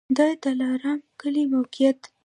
د 0.17 0.19
دلارام 0.43 0.99
کلی 1.19 1.43
موقعیت 1.53 1.99